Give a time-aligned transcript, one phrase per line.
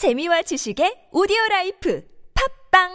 [0.00, 2.02] 재미와 지식의 오디오 라이프
[2.72, 2.88] 팟빵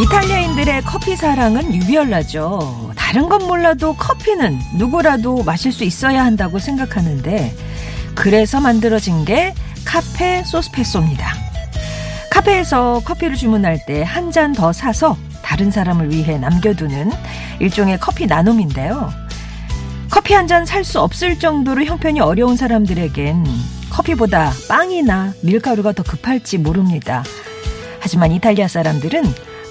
[0.00, 2.94] 이탈리아인들의 커피 사랑은 유별나죠.
[2.96, 7.54] 다른 건 몰라도 커피는 누구라도 마실 수 있어야 한다고 생각하는데
[8.14, 9.52] 그래서 만들어진 게
[9.84, 11.45] 카페 소스페소입니다.
[12.36, 17.10] 카페에서 커피를 주문할 때 한 잔 더 사서 다른 사람을 위해 남겨두는
[17.60, 19.10] 일종의 커피 나눔인데요.
[20.10, 23.44] 커피 한 잔 살 수 없을 정도로 형편이 어려운 사람들에겐
[23.90, 27.24] 커피보다 빵이나 밀가루가 더 급할지 모릅니다.
[28.00, 29.22] 하지만 이탈리아 사람들은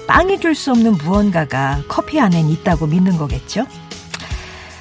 [0.08, 3.64] 빵이 줄 수 없는 무언가가 커피 안엔 있다고 믿는 거겠죠?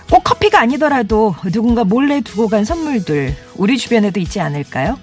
[0.10, 4.98] 꼭 커피가 아니더라도 누군가 몰래 두고 간 선물들 우리 주변에도 있지 않을까요?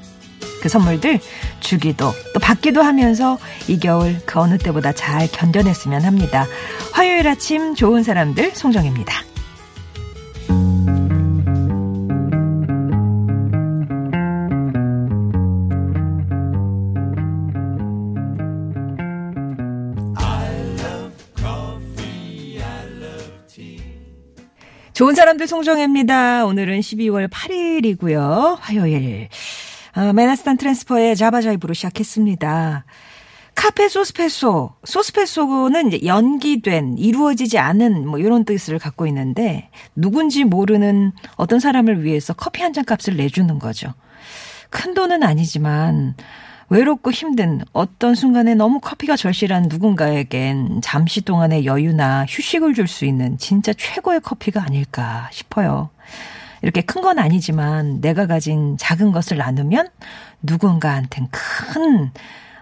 [0.63, 1.19] 그 선물들
[1.59, 6.47] 주기도 또 받기도 하면서 이 겨울 그 어느 때보다 잘 견뎌냈으면 합니다.
[6.93, 9.25] 화요일 아침 좋은 사람들 송정입니다.
[24.93, 26.45] 좋은 사람들 송정혜입니다.
[26.45, 28.59] 오늘은 12월 8일이고요.
[28.61, 29.29] 화요일.
[29.95, 32.85] 어, 맨하스탄 트랜스퍼의 자바자이브로 시작했습니다.
[33.55, 34.73] 카페 소스페소.
[34.85, 42.63] 소스페소는 연기된, 이루어지지 않은 뭐 이런 뜻을 갖고 있는데 누군지 모르는 어떤 사람을 위해서 커피
[42.63, 43.93] 한 잔 값을 내주는 거죠.
[44.71, 46.15] 큰 돈은 아니지만
[46.71, 53.37] 외롭고 힘든 어떤 순간에 너무 커피가 절실한 누군가에겐 잠시 동안의 여유나 휴식을 줄 수 있는
[53.37, 55.91] 진짜 최고의 커피가 아닐까 싶어요.
[56.63, 59.89] 이렇게 큰 건 아니지만 내가 가진 작은 것을 나누면
[60.43, 62.11] 누군가한텐 큰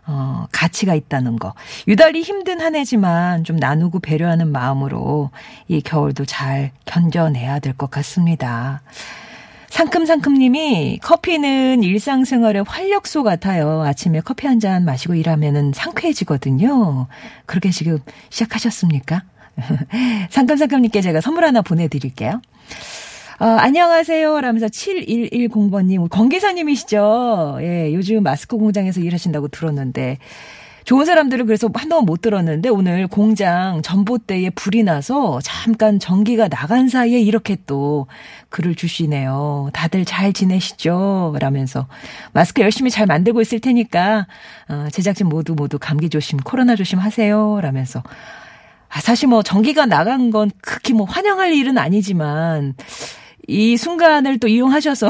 [0.07, 1.55] 어, 가치가 있다는 거.
[1.87, 5.31] 유달리 힘든 한 해지만 좀 나누고 배려하는 마음으로
[5.69, 8.81] 이 겨울도 잘 견뎌내야 될 것 같습니다.
[9.69, 13.83] 상큼상큼님이 커피는 일상생활의 활력소 같아요.
[13.83, 17.07] 아침에 커피 한 잔 마시고 일하면은 상쾌해지거든요.
[17.47, 17.99] 그렇게 지금
[18.31, 19.23] 시작하셨습니까?
[20.31, 22.41] 상큼상큼님께 제가 선물 하나 보내드릴게요.
[23.41, 24.43] 어, 안녕하세요.
[24.43, 27.57] 라면서 7110번님, 권기사님이시죠?
[27.63, 30.19] 예, 요즘 마스크 공장에서 일하신다고 들었는데,
[30.85, 37.19] 좋은 사람들은 그래서 한동안 못 들었는데 오늘 공장 전봇대에 불이 나서 잠깐 전기가 나간 사이에
[37.21, 38.09] 이렇게 또
[38.51, 39.71] 글을 주시네요.
[39.73, 41.37] 다들 잘 지내시죠?
[41.41, 41.87] 라면서
[42.33, 44.27] 마스크 열심히 잘 만들고 있을 테니까
[44.69, 47.59] 어, 제작진 모두 모두 감기 조심, 코로나 조심 하세요.
[47.63, 48.03] 라면서
[48.89, 52.75] 아, 사실 뭐 전기가 나간 건 극히 뭐 환영할 일은 아니지만
[53.51, 55.09] 이 순간을 또 이용하셔서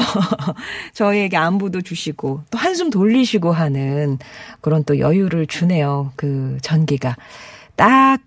[0.95, 4.19] 저희에게 안부도 주시고 또 한숨 돌리시고 하는
[4.63, 6.13] 그런 또 여유를 주네요.
[6.17, 7.17] 그 전기가.
[7.77, 8.19] 딱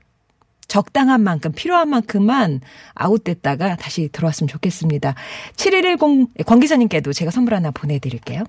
[0.68, 2.62] 적당한 만큼 필요한 만큼만
[2.94, 5.16] 아웃됐다가 다시 들어왔으면 좋겠습니다.
[5.56, 8.44] 7110 권기사님께도 제가 선물 하나 보내드릴게요.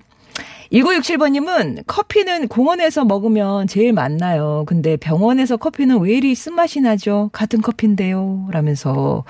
[0.71, 4.63] 1967번님은 커피는 공원에서 먹으면 제일 맛나요.
[4.67, 7.29] 근데 병원에서 커피는 왜 이리 쓴맛이 나죠?
[7.31, 8.47] 같은 커피인데요.
[8.51, 9.23] 라면서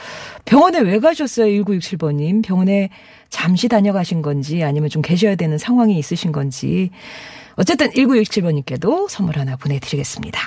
[0.46, 1.48] 병원에 왜 가셨어요?
[1.64, 2.44] 1967번님.
[2.44, 2.90] 병원에
[3.30, 6.90] 잠시 다녀가신 건지 아니면 좀 계셔야 되는 상황이 있으신 건지.
[7.56, 10.40] 어쨌든 1967번님께도 선물 하나 보내드리겠습니다.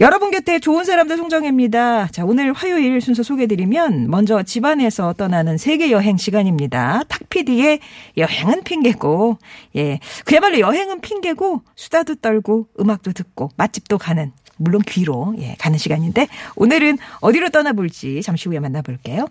[0.00, 2.08] 여러분 곁에 좋은 사람들 송정혜입니다.
[2.12, 7.02] 자, 오늘 화요일 순서 소개드리면 먼저 집안에서 떠나는 세계 여행 시간입니다.
[7.08, 7.80] 탁피디의
[8.16, 9.38] 여행은 핑계고,
[9.74, 9.98] 예.
[10.24, 16.98] 그야말로 여행은 핑계고, 수다도 떨고, 음악도 듣고, 맛집도 가는, 물론 귀로, 예, 가는 시간인데, 오늘은
[17.20, 19.26] 어디로 떠나볼지 잠시 후에 만나볼게요.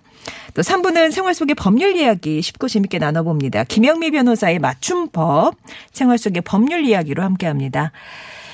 [0.53, 3.63] 또 3부는 생활 속의 법률 이야기 쉽고 재밌게 나눠봅니다.
[3.63, 5.56] 김영미 변호사의 맞춤법,
[5.94, 7.94] 생활 속의 법률 이야기로 함께 합니다.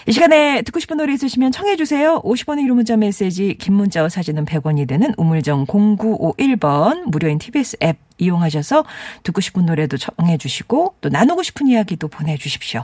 [0.06, 2.22] 이 시간에 듣고 싶은 노래 있으시면 청해 주세요.
[2.24, 8.84] 50원의 유료 문자 메시지 긴 문자와 사진은 100원이 되는 우물정 0951번 무료인 TBS 앱 이용하셔서
[9.24, 12.84] 듣고 싶은 노래도 청해 주시고 또 나누고 싶은 이야기도 보내 주십시오.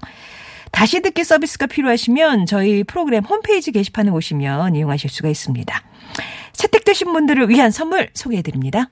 [0.72, 5.84] 다시 듣기 서비스가 필요하시면 저희 프로그램 홈페이지 게시판에 오시면 이용하실 수가 있습니다.
[6.54, 8.90] 채택되신 분들을 위한 선물 소개해 드립니다.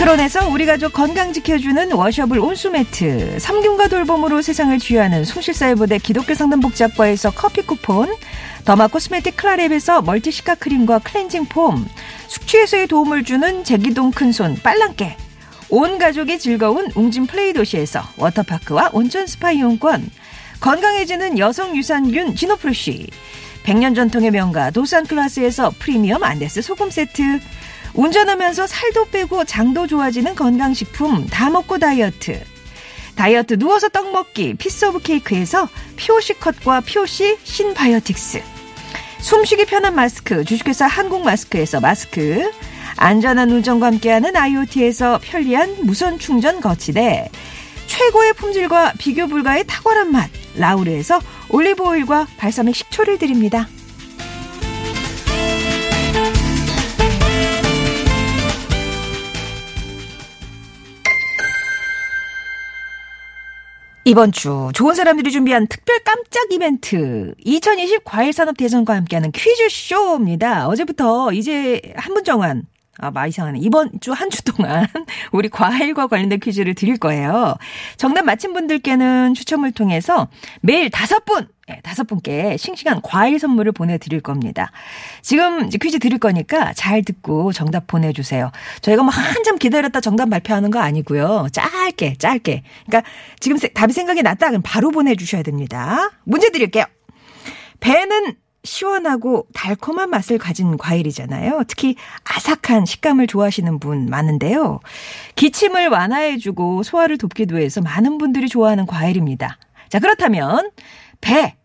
[0.00, 7.60] 파크론에서 우리 가족 건강 지켜주는 워셔블 온수매트, 삼균과 돌봄으로 세상을 치유하는 숭실사회부대 기독교 상담복지학과에서 커피
[7.60, 8.08] 쿠폰,
[8.64, 11.86] derma cosmetic 클라랩에서 멀티 cica 크림과 클렌징 폼,
[12.28, 15.16] 숙취해소에 도움을 주는 제기동 큰손 빨랑깨,
[15.68, 20.08] 온 가족이 즐거운 웅진 플레이 도시에서 워터파크와 온천 스파 이용권,
[20.60, 23.10] 건강해지는 여성 유산균 지노프루시,
[23.64, 27.40] 100년 전통의 명가 도산 클라스에서 프리미엄 안데스 소금 세트,
[27.94, 32.40] 운전하면서 살도 빼고 장도 좋아지는 건강식품 다 먹고 다이어트.
[33.16, 38.42] 다이어트 누워서 떡 먹기 Piece of Cake에서 피오시 컷과 피오시 신바이오틱스.
[39.20, 42.50] 숨쉬기 편한 마스크 주식회사 한국 마스크에서 마스크.
[42.96, 47.28] 안전한 운전과 함께하는 IoT에서 편리한 무선 충전 거치대.
[47.86, 53.68] 최고의 품질과 비교 불가의 탁월한 맛 라우르에서 올리브 오일과 발사믹 식초를 드립니다.
[64.04, 70.66] 이번 주 좋은 사람들이 준비한 특별 깜짝 이벤트 2020 과일 산업 대전과 함께하는 퀴즈 쇼입니다.
[70.68, 72.62] 어제부터 이제 한 분 정한
[72.98, 73.60] 아, 말 이상하네.
[73.62, 74.86] 이번 주 한 주 동안
[75.32, 77.56] 우리 과일과 관련된 퀴즈를 드릴 거예요.
[77.96, 80.28] 정답 맞힌 분들께는 추첨을 통해서
[80.60, 81.46] 매일 다섯 분, 네,
[81.82, 84.70] 다섯 분께 싱싱한 과일 선물을 보내드릴 겁니다.
[85.22, 88.50] 지금 퀴즈 드릴 거니까 잘 듣고 정답 보내주세요.
[88.80, 91.48] 저희가 뭐 한참 기다렸다 정답 발표하는 거 아니고요.
[91.52, 92.62] 짧게, 짧게.
[92.86, 96.10] 그러니까 지금 답이 생각이 났다 그럼 바로 보내주셔야 됩니다.
[96.24, 96.84] 문제 드릴게요.
[97.80, 101.62] 배는 시원하고 달콤한 맛을 가진 과일이잖아요.
[101.66, 104.80] 특히 아삭한 식감을 좋아하시는 분 많은데요.
[105.36, 109.56] 기침을 완화해주고 소화를 돕기도 해서 많은 분들이 좋아하는 과일입니다.
[109.88, 110.70] 자, 그렇다면
[111.20, 111.56] 배.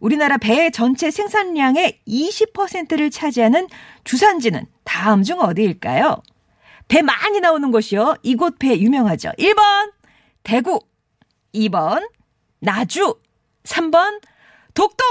[0.00, 3.68] 우리나라 배 전체 생산량의 20%를 차지하는
[4.04, 6.16] 주산지는 다음 중 어디일까요?
[6.88, 8.16] 배 많이 나오는 곳이요.
[8.22, 9.30] 이곳 배 유명하죠.
[9.38, 9.92] 1번
[10.42, 10.80] 대구,
[11.54, 12.08] 2번
[12.60, 13.16] 나주,
[13.64, 14.20] 3번
[14.74, 15.04] 독도.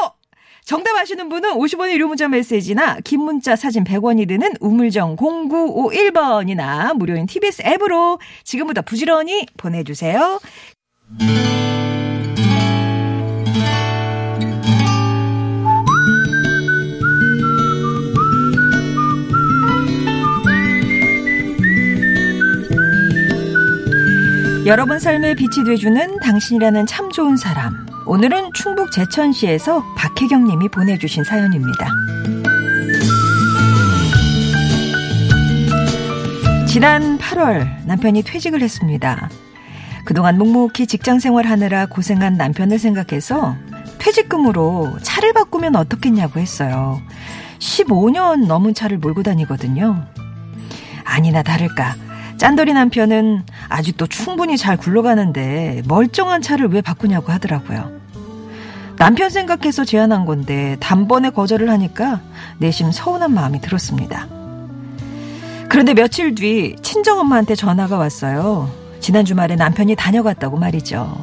[0.65, 7.25] 정답 아시는 분은 50원의 유료 문자 메시지나 긴 문자 사진 100원이 드는 우물정 0951번이나 무료인
[7.25, 10.39] TBS 앱으로 지금부터 부지런히 보내주세요.
[24.65, 27.85] 여러분 삶에 빛이 돼주는 당신이라는 참 좋은 사람.
[28.05, 31.89] 오늘은 충북 제천시에서 박혜경 님이 보내주신 사연입니다.
[36.65, 39.29] 지난 8월 남편이 퇴직을 했습니다.
[40.05, 43.57] 그동안 묵묵히 직장 생활하느라 고생한 남편을 생각해서
[43.99, 47.01] 퇴직금으로 차를 바꾸면 어떻겠냐고 했어요.
[47.59, 50.07] 15년 넘은 차를 몰고 다니거든요.
[51.03, 52.02] 아니나 다를까.
[52.43, 57.89] 짠돌이 남편은 아직도 충분히 잘 굴러가는데 멀쩡한 차를 왜 바꾸냐고 하더라고요.
[58.97, 62.19] 남편 생각해서 제안한 건데 단번에 거절을 하니까
[62.57, 64.27] 내심 서운한 마음이 들었습니다.
[65.69, 68.69] 그런데 며칠 뒤 친정엄마한테 전화가 왔어요.
[68.99, 71.15] 지난 주말에 남편이 다녀갔다고 말이죠.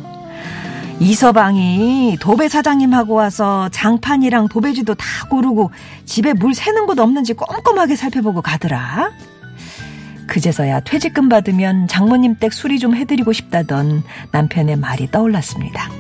[1.01, 5.71] 이서방이 도배 사장님하고 와서 장판이랑 도배지도 다 고르고
[6.07, 9.11] 집에 물 새는 곳 없는지 꼼꼼하게 살펴보고 가더라.
[10.31, 15.91] 그제서야 퇴직금 받으면 장모님 댁 수리 좀 해드리고 싶다던 남편의 말이 떠올랐습니다.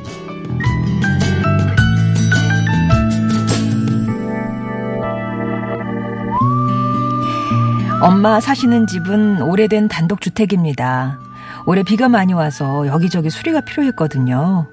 [8.01, 11.19] 엄마 사시는 집은 오래된 단독주택입니다.
[11.67, 14.69] 올해 비가 많이 와서 여기저기 수리가 필요했거든요.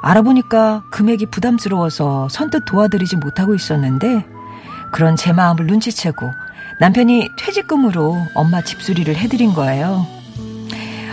[0.00, 4.24] 알아보니까 금액이 부담스러워서 선뜻 도와드리지 못하고 있었는데
[4.92, 6.30] 그런 제 마음을 눈치채고
[6.80, 10.06] 남편이 퇴직금으로 엄마 집수리를 해드린 거예요.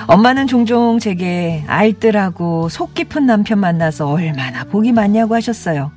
[0.08, 5.92] 엄마는 종종 제게 알뜰하고 속 깊은 남편 만나서 얼마나 복이 많냐고 하셨어요.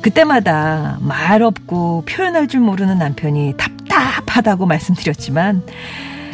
[0.00, 5.62] 그때마다 말 없고 표현할 줄 모르는 남편이 답답하다고 말씀드렸지만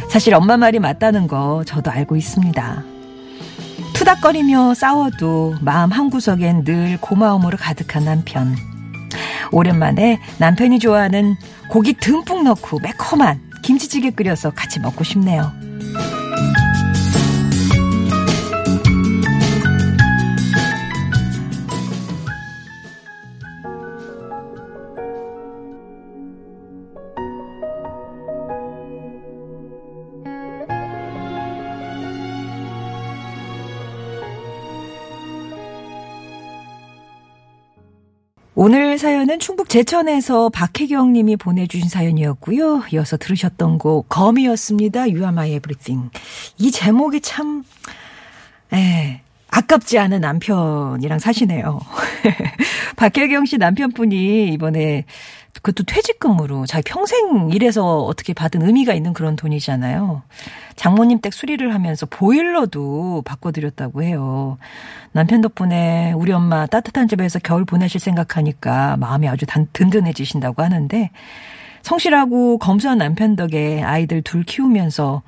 [0.08, 2.84] 사실 엄마 말이 맞다는 거 저도 알고 있습니다.
[3.94, 8.56] 투닥거리며 싸워도 마음 한구석엔 늘 고마움으로 가득한 남편.
[9.52, 11.36] 오랜만에 남편이 좋아하는
[11.68, 15.52] 고기 듬뿍 넣고 매콤한 김치찌개 끓여서 같이 먹고 싶네요.
[39.00, 42.82] 사연은 충북 제천에서 박혜경 님이 보내주신 사연이었고요.
[42.92, 45.00] 이어서 들으셨던 곡 검이었습니다.
[45.00, 46.10] You are my everything.
[46.58, 47.64] 이 제목이 참,
[48.74, 51.80] 에, 아깝지 않은 남편이랑 사시네요.
[52.96, 55.06] 박혜경 씨 남편분이 이번에
[55.62, 60.22] 그것도 퇴직금으로 자기 평생 일해서 어떻게 받은 의미가 있는 그런 돈이잖아요.
[60.76, 64.56] 장모님 댁 수리를 하면서 보일러도 바꿔드렸다고 해요.
[65.12, 71.10] 남편 덕분에 우리 엄마 따뜻한 집에서 겨울 보내실 생각하니까 마음이 아주 단, 든든해지신다고 하는데
[71.82, 75.22] 성실하고 검소한 남편 덕에 아이들 둘 키우면서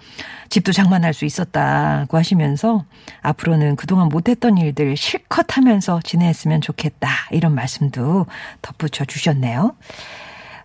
[0.49, 2.85] 집도 장만할 수 있었다고 하시면서
[3.23, 7.09] 앞으로는 그동안 못했던 일들 실컷 하면서 지냈으면 좋겠다.
[7.31, 8.27] 이런 말씀도
[8.61, 9.75] 덧붙여 주셨네요.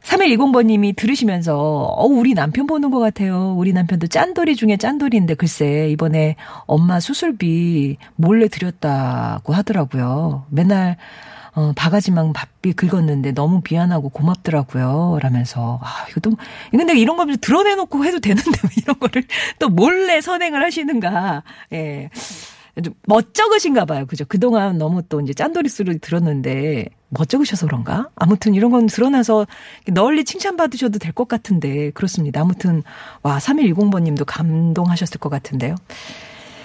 [0.08, 3.54] 3120번님이 들으시면서, 어, 우리 남편 보는 것 같아요.
[3.58, 6.36] 우리 남편도 짠돌이 중에 짠돌이인데, 글쎄, 이번에
[6.66, 10.46] 엄마 수술비 몰래 드렸다고 하더라고요.
[10.50, 10.96] 맨날,
[11.56, 15.20] 어, 바가지만 밥비 긁었는데 너무 미안하고 고맙더라고요.
[15.22, 16.32] 라면서, 아, 이거 또,
[16.72, 19.24] 근데 이런 거 드러내놓고 해도 되는데, 이런 거를
[19.60, 21.44] 또 몰래 선행을 하시는가.
[21.74, 22.10] 예.
[23.08, 24.06] 멋쩍으신가 봐요.
[24.06, 24.24] 그죠?
[24.26, 28.10] 그동안 너무 또 이제 짠돌이 수를 들었는데 멋쩍으셔서 그런가?
[28.16, 29.48] 아무튼 이런 건 드러나서
[29.88, 32.42] 널리 칭찬받으셔도 될 것 같은데 그렇습니다.
[32.42, 32.84] 아무튼
[33.24, 35.76] 와 3120번 님도 감동하셨을 것 같은데요.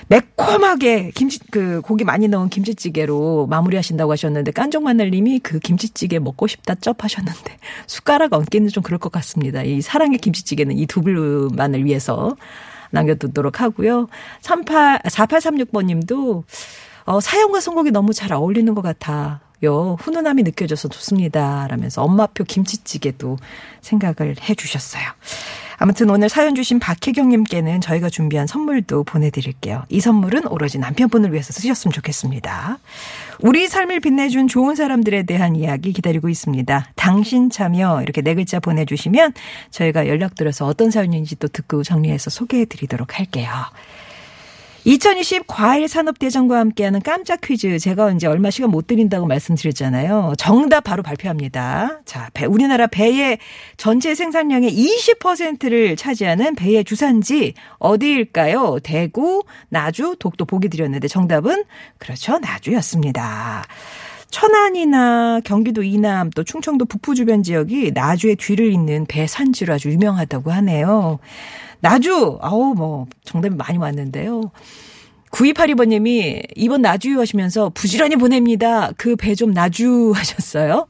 [0.08, 6.74] 매콤하게 김치 그 고기 많이 넣은 김치찌개로 마무리하신다고 하셨는데 깐족 마늘님이 그 김치찌개 먹고 싶다
[6.74, 7.56] 쩝 하셨는데
[7.86, 9.62] 숟가락 얹기는 좀 그럴 것 같습니다.
[9.62, 12.36] 이 사랑의 김치찌개는 이 두블만을 위해서
[12.90, 14.08] 남겨두도록 하고요.
[14.42, 16.44] 38, 4836번 님도,
[17.04, 19.40] 어, 사연과 선곡이 너무 잘 어울리는 것 같아.
[19.64, 21.66] 요, 훈훈함이 느껴져서 좋습니다.
[21.68, 23.38] 라면서 엄마표 김치찌개도
[23.80, 25.02] 생각을 해 주셨어요.
[25.78, 29.84] 아무튼 오늘 사연 주신 박혜경님께는 저희가 준비한 선물도 보내드릴게요.
[29.88, 32.78] 이 선물은 오로지 남편분을 위해서 쓰셨으면 좋겠습니다.
[33.40, 36.92] 우리 삶을 빛내준 좋은 사람들에 대한 이야기 기다리고 있습니다.
[36.94, 39.32] 당신 참여 이렇게 네 글자 보내주시면
[39.70, 43.50] 저희가 연락드려서 어떤 사연인지 또 듣고 정리해서 소개해드리도록 할게요.
[44.84, 50.34] 2020 과일 산업대전과 함께하는 깜짝 퀴즈 제가 이제 얼마 시간 못 드린다고 말씀드렸잖아요.
[50.38, 52.00] 정답 바로 발표합니다.
[52.04, 53.38] 자, 배, 우리나라 배의
[53.76, 58.80] 전체 생산량의 20%를 차지하는 배의 주산지 어디일까요?
[58.82, 61.62] 대구, 나주, 독도 보기 드렸는데 정답은
[61.98, 62.38] 그렇죠.
[62.38, 63.64] 나주였습니다.
[64.32, 70.50] 천안이나 경기도 이남 또 충청도 북부 주변 지역이 나주의 뒤를 잇는 배 산지로 아주 유명하다고
[70.50, 71.18] 하네요.
[71.80, 74.50] 나주, 아우, 뭐, 정답이 많이 왔는데요.
[75.32, 78.90] 9282번님이 이번 나주 하시면서 부지런히 보냅니다.
[78.96, 80.88] 그 배 좀 나주 하셨어요.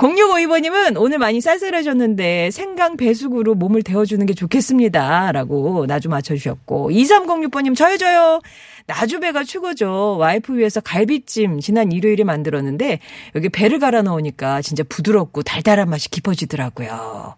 [0.00, 5.30] 0652번님은 오늘 많이 쌀쌀해졌는데 생강 배숙으로 몸을 데워주는 게 좋겠습니다.
[5.32, 8.40] 라고 나주 맞춰주셨고 2306번님 저요 저요.
[8.86, 10.16] 나주배가 최고죠.
[10.18, 12.98] 와이프 위해서 갈비찜 지난 일요일에 만들었는데
[13.34, 17.34] 여기 배를 갈아 넣으니까 진짜 부드럽고 달달한 맛이 깊어지더라고요.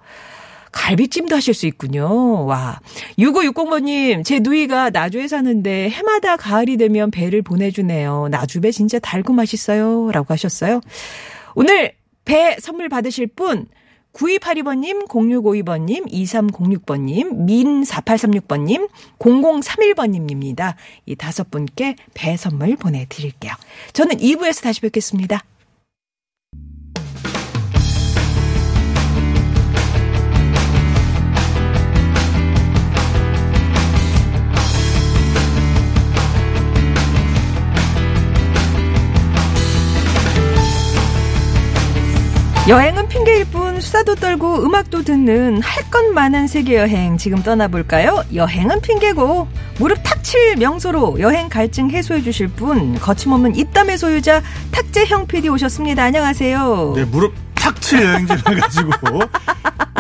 [0.71, 2.47] 갈비찜도 하실 수 있군요.
[2.47, 2.79] 와.
[3.19, 8.29] 6560번님, 제 누이가 나주에 사는데 해마다 가을이 되면 배를 보내주네요.
[8.31, 10.11] 나주배 진짜 달고 맛있어요.
[10.13, 10.81] 라고 하셨어요.
[11.55, 11.93] 오늘
[12.25, 13.67] 배 선물 받으실 분,
[14.13, 18.89] 9282번님, 0652번님, 2306번님, 민4836번님,
[19.19, 20.75] 0031번님입니다.
[21.07, 23.53] 이 다섯 분께 배 선물 보내드릴게요.
[23.93, 25.43] 저는 2부에서 다시 뵙겠습니다.
[42.73, 48.25] 여행은 핑계일 뿐 수다도 떨고 음악도 듣는 할 것 많은 세계 여행 지금 떠나볼까요?
[48.35, 49.47] 여행은 핑계고
[49.79, 56.03] 무릎 탁칠 명소로 여행 갈증 해소해 주실 분 거침없는 입담의 소유자 탁재형 PD 오셨습니다.
[56.03, 56.95] 안녕하세요.
[56.97, 58.91] 네, 무릎 탁칠 여행지를 가지고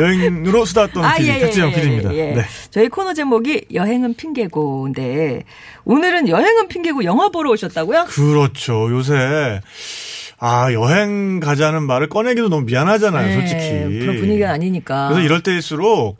[0.00, 2.14] 여행으로 수다 떠는 아, 예, 예, 탁재영 예, PD입니다.
[2.14, 2.33] 예.
[2.37, 2.43] 네.
[2.71, 5.43] 저희 코너 제목이 여행은 핑계고인데
[5.85, 8.07] 오늘은 여행은 핑계고 영화 보러 오셨다고요?
[8.07, 8.91] 그렇죠.
[8.91, 9.61] 요새
[10.45, 14.01] 아 여행 가자는 말을 꺼내기도 너무 미안하잖아요, 네, 솔직히.
[14.01, 15.07] 그런 분위기가 아니니까.
[15.07, 16.19] 그래서 이럴 때일수록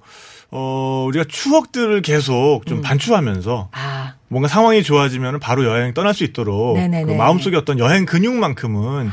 [0.53, 6.77] 어 우리가 추억들을 계속 좀 반추하면서 아, 뭔가 상황이 좋아지면 바로 여행 떠날 수 있도록
[6.77, 7.07] 네네네.
[7.13, 9.11] 그 마음속에 어떤 여행 근육만큼은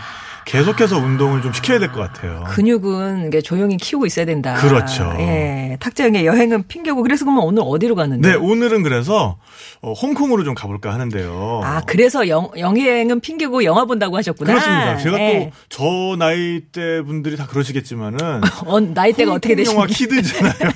[0.50, 2.44] 계속해서 운동을 좀 시켜야 될 것 같아요.
[2.48, 4.56] 근육은 이게 조용히 키우고 있어야 된다.
[4.56, 5.14] 그렇죠.
[5.20, 5.78] 예.
[5.80, 8.30] 탁재영의 여행은 핑계고 그래서 그러면 오늘 어디로 가는데?
[8.32, 9.38] 네, 오늘은 그래서
[9.82, 11.62] 어, 홍콩으로 좀 가볼까 하는데요.
[11.64, 14.52] 아, 그래서 영, 영예행은 핑계고 영화 본다고 하셨구나.
[14.54, 14.98] 그렇습니다.
[14.98, 15.52] 제가 예.
[15.70, 18.18] 또저 나이 때 분들이 다 그러시겠지만은
[18.66, 19.86] 어, 나이 대가 어떻게 홍콩 영화?
[19.86, 20.54] 키드잖아요.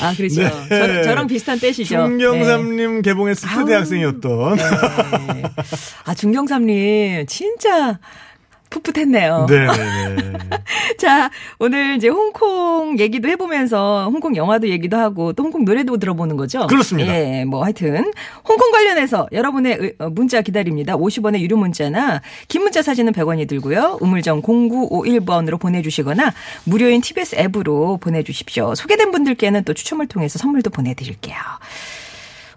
[0.00, 0.42] 아, 그렇죠.
[0.70, 1.02] 네.
[1.04, 1.96] 저, 랑 비슷한 때시죠.
[1.96, 3.66] 중경삼님 개봉했을 때 아우.
[3.66, 4.56] 대학생이었던.
[4.56, 4.62] 네.
[5.34, 5.42] 네.
[6.04, 7.98] 아, 중경삼님, 진짜
[8.70, 9.46] 풋풋했네요.
[9.50, 10.32] 네네네.
[10.96, 16.66] 자, 오늘 이제 홍콩 얘기도 해보면서 홍콩 영화도 얘기도 하고 또 홍콩 노래도 들어보는 거죠?
[16.68, 17.12] 그렇습니다.
[17.12, 18.10] 예, 뭐 하여튼
[18.48, 20.96] 홍콩 관련해서 여러분의 의- 어, 문자 기다립니다.
[20.96, 23.98] 50원의 유료 문자나 긴 문자 사진은 100원이 들고요.
[24.00, 26.32] 우물정 0951번으로 보내주시거나
[26.64, 28.74] 무료인 TBS 앱으로 보내주십시오.
[28.76, 31.36] 소개된 분들께는 또 추첨을 통해서 선물도 보내드릴게요.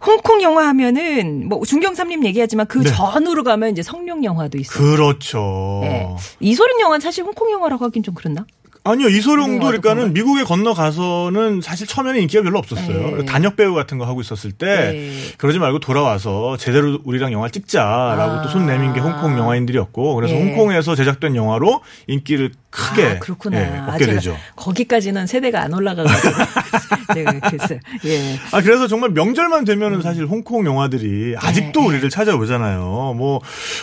[0.05, 2.89] 홍콩 영화 하면은 뭐 중경삼님 얘기하지만 그 네.
[2.89, 4.95] 전으로 가면 이제 성룡 영화도 있어요.
[4.95, 5.79] 그렇죠.
[5.81, 6.07] 네.
[6.39, 8.45] 이소린 영화는 사실 홍콩 영화라고 하긴 좀 그렇나?
[8.87, 13.17] 아니요 이소룡도 그러니까는 본 미국에 건너가서는 사실 처음에는 인기가 별로 없었어요.
[13.17, 13.25] 네.
[13.25, 15.11] 단역 배우 같은 거 하고 있었을 때 네.
[15.39, 18.41] 그러지 말고 돌아와서 제대로 우리랑 영화 찍자라고 아.
[18.43, 20.39] 또손 내민 게 홍콩 영화인들이었고 그래서 예.
[20.39, 23.59] 홍콩에서 제작된 영화로 인기를 크게 아, 그렇구나.
[23.59, 24.37] 예, 아, 얻게 되죠.
[24.57, 26.33] 거기까지는 세대가 안 올라가가지고
[27.15, 28.35] 제가 글쎄 예.
[28.51, 31.87] 아 그래서 정말 명절만 되면은 사실 홍콩 영화들이 아직도 네.
[31.87, 33.15] 우리를 찾아오잖아요.
[33.17, 33.39] 뭐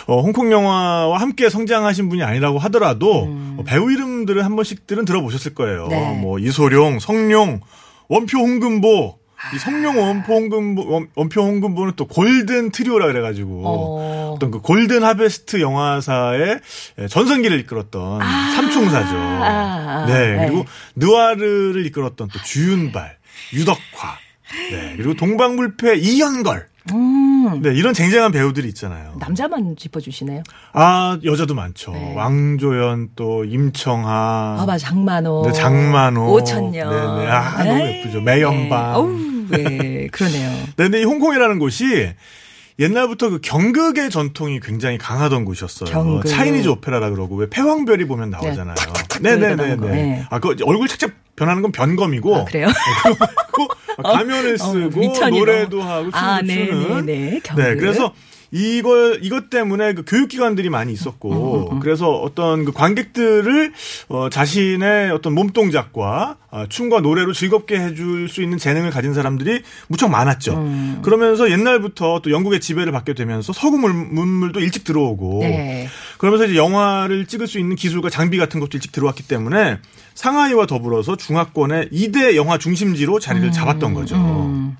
[0.06, 5.54] 어, 홍콩 영화와 함께 성장하신 분이 아니라고 하더라도 어, 배우 이름들은 한 번씩 들은 들어보셨을
[5.54, 5.84] 거예요.
[5.84, 5.88] 음.
[5.88, 6.18] 네.
[6.20, 7.60] 뭐 이소룡, 성룡,
[8.08, 9.18] 원표 홍금보.
[9.54, 14.32] 이 성룡 원표 홍금보 원- 원표 홍금보는 또 골든 트리오라 그래가지고 어.
[14.36, 16.60] 어떤 그 골든 하베스트 영화사의
[17.08, 18.20] 전성기를 이끌었던
[18.54, 19.16] 삼총사죠.
[19.16, 20.46] 아, 아, 네 네.
[20.46, 23.16] 그리고 느와르를 이끌었던 또 주윤발,
[23.54, 24.16] 유덕화,
[24.70, 27.60] 네 그리고 동방불패 이현걸, 음.
[27.62, 29.14] 네 이런 쟁쟁한 배우들이 있잖아요.
[29.20, 30.42] 남자만 짚어주시네요.
[30.72, 31.92] 아 여자도 많죠.
[31.92, 32.14] 네.
[32.14, 34.86] 왕조연 또 임청아, 아, 맞아.
[34.88, 35.44] 장만호.
[35.46, 36.90] 네, 장만호, 오천년.
[36.90, 37.30] 네네.
[37.30, 38.20] 아, 너무 에이, 예쁘죠.
[38.22, 38.68] 매연방.
[38.70, 38.96] 네.
[38.96, 40.06] 어우, 네.
[40.08, 40.50] 그러네요.
[40.76, 42.12] 네, 근데 이 홍콩이라는 곳이
[42.78, 45.90] 옛날부터 그 경극의 전통이 굉장히 강하던 곳이었어요.
[45.90, 46.26] 경극.
[46.26, 48.74] 차이니즈 오페라라 그러고 왜 패왕별이 보면 나오잖아요.
[48.74, 49.88] 돌아가는 거.
[49.88, 50.24] 네.
[50.30, 52.36] 아, 그 얼굴 착착 변하는 건 변검이고.
[52.36, 52.68] 아, 그래요?
[53.52, 53.68] 그리고
[54.02, 57.06] 가면을 어, 쓰고 미천이 노래도 하고 춤도 아, 네, 추는.
[57.06, 57.40] 네, 네.
[57.42, 57.62] 경극.
[57.62, 58.14] 네, 그래서
[58.54, 63.72] 이걸 이것 때문에 그 교육기관들이 많이 있었고 음, 그래서 어떤 그 관객들을
[64.10, 69.62] 어, 자신의 어떤 몸 동작과 어, 춤과 노래로 즐겁게 해줄 수 있는 재능을 가진 사람들이
[69.88, 70.52] 무척 많았죠.
[70.54, 70.98] 음.
[71.02, 75.88] 그러면서 옛날부터 또 영국의 지배를 받게 되면서 서구 물- 문물도 일찍 들어오고 네.
[76.18, 79.78] 그러면서 이제 영화를 찍을 수 있는 기술과 장비 같은 것도 일찍 들어왔기 때문에
[80.14, 84.16] 상하이와 더불어서 중화권의 2대 영화 중심지로 자리를 잡았던 거죠.
[84.16, 84.76] 음.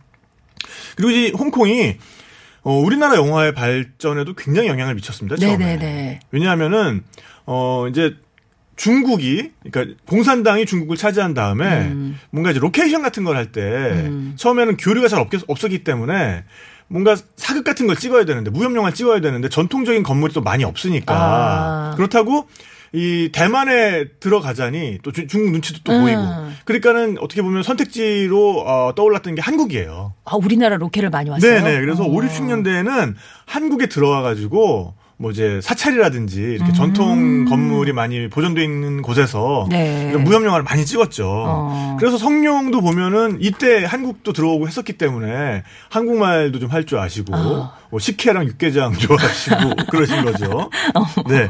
[0.97, 1.97] 그리고 이 홍콩이
[2.63, 5.37] 어, 우리나라 영화의 발전에도 굉장히 영향을 미쳤습니다.
[5.37, 5.57] 처음에.
[5.57, 6.21] 네네네.
[6.31, 7.03] 왜냐하면은
[7.45, 8.17] 어 이제
[8.77, 12.19] 중국이 그러니까 공산당이 중국을 차지한 다음에 음.
[12.31, 16.45] 뭔가 이제 로케이션 같은 걸 할때 처음에는 교류가 잘 없, 없었기 때문에
[16.89, 21.15] 뭔가 사극 같은 걸 찍어야 되는데 무협 영화를 찍어야 되는데 전통적인 건물이 또 많이 없으니까
[21.15, 21.95] 아.
[21.97, 22.49] 그렇다고
[22.95, 26.01] 이 대만에 들어가자니 또 주- 중국 눈치도 또 음.
[26.03, 26.21] 보이고
[26.67, 30.13] 그러니까는 어떻게 보면 선택지로 어, 떠올랐던 게 한국이에요.
[30.25, 31.63] 아, 우리나라 로켓을 많이 왔어요.
[31.63, 31.81] 네네.
[31.81, 32.07] 그래서 어.
[32.07, 33.15] 5, 60년대에는
[33.47, 36.75] 한국에 들어와 가지고 뭐 이제 사찰이라든지 이렇게 음.
[36.75, 40.09] 전통 건물이 많이 보존돼 있는 곳에서 네.
[40.11, 41.25] 이런 무협 영화를 많이 찍었죠.
[41.47, 41.97] 어.
[42.01, 47.73] 그래서 성룡도 보면은 이때 한국도 들어오고 했었기 때문에 한국말도 좀 할 줄 아시고 어.
[47.91, 49.57] 뭐 식혜랑 육개장 좋아하시고
[49.93, 50.69] 그러신 거죠.
[50.97, 51.23] 어.
[51.29, 51.47] 네.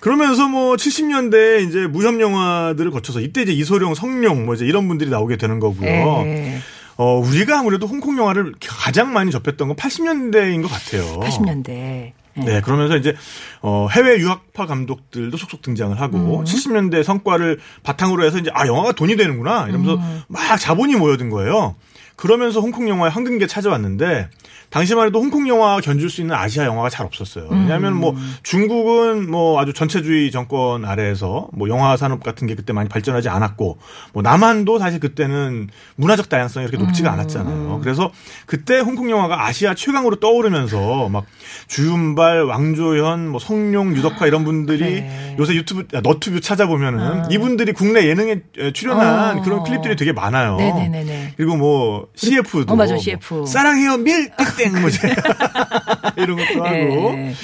[0.00, 5.10] 그러면서 뭐 70년대에 이제 무협 영화들을 거쳐서 이때 이제 이소룡, 성룡 뭐 이제 이런 분들이
[5.10, 6.22] 나오게 되는 거고요.
[6.24, 6.58] 네.
[6.96, 11.20] 어, 우리가 아무래도 홍콩 영화를 가장 많이 접했던 건 80년대인 것 같아요.
[11.20, 12.12] 80년대.
[12.44, 13.14] 네, 그러면서 이제
[13.62, 16.00] 어 해외 유학파 감독들도 속속 등장을 음.
[16.00, 20.22] 하고 70년대 성과를 바탕으로 해서 이제 아 영화가 돈이 되는구나 이러면서 음.
[20.28, 21.74] 막 자본이 모여든 거예요.
[22.20, 24.28] 그러면서 홍콩 영화의 황금기가 찾아왔는데
[24.68, 27.48] 당시만 해도 홍콩 영화가 견줄 수 있는 아시아 영화가 잘 없었어요.
[27.50, 28.34] 왜냐하면 뭐 음.
[28.42, 33.78] 중국은 뭐 아주 전체주의 정권 아래에서 뭐 영화 산업 같은 게 그때 많이 발전하지 않았고
[34.12, 37.14] 뭐 남한도 사실 그때는 문화적 다양성이 이렇게 높지가 음.
[37.14, 37.80] 않았잖아요.
[37.82, 38.12] 그래서
[38.46, 41.24] 그때 홍콩 영화가 아시아 최강으로 떠오르면서 막
[41.68, 45.36] 주윤발, 왕조현, 뭐 성룡, 유덕화 이런 분들이 네.
[45.38, 48.40] 요새 유튜브 아, 너튜브 찾아보면은 이분들이 국내 예능에
[48.74, 49.42] 출연한 어.
[49.42, 50.56] 그런 클립들이 되게 많아요.
[50.56, 51.34] 네네네네.
[51.36, 53.46] 그리고 뭐 CF도 어, 맞아, CF.
[53.46, 54.98] 사랑해요 밀 땡땡 뭐지
[56.16, 57.34] 이런 것도 하고 네.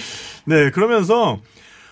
[0.45, 1.39] 네 그러면서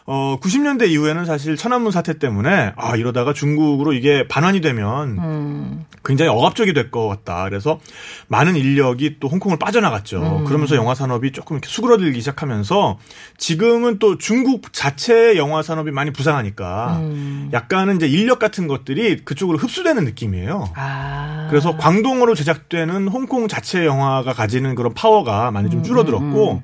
[0.07, 5.87] 어 90년대 이후에는 사실 천안문 사태 때문에 아 이러다가 중국으로 이게 반환이 되면 음.
[6.05, 7.45] 굉장히 억압적이 될 것 같다.
[7.45, 7.81] 그래서
[8.29, 10.40] 많은 인력이 또 홍콩을 빠져나갔죠.
[10.40, 10.45] 음.
[10.45, 12.99] 그러면서 영화 산업이 조금 이렇게 수그러들기 시작하면서
[13.38, 17.51] 지금은 또 중국 자체의 영화 산업이 많이 부상하니까 음.
[17.55, 20.69] 약간은 이제 인력 같은 것들이 그쪽으로 흡수되는 느낌이에요.
[20.77, 21.47] 아.
[21.49, 26.62] 그래서 광동어로 제작되는 홍콩 자체 영화가 가지는 그런 파워가 많이 음, 좀 줄어들었고,